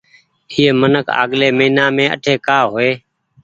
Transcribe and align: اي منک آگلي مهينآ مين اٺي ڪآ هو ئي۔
اي 0.53 0.63
منک 0.79 1.07
آگلي 1.21 1.49
مهينآ 1.57 1.85
مين 1.95 2.07
اٺي 2.15 2.33
ڪآ 2.45 2.57
هو 2.71 2.77
ئي۔ 2.83 2.91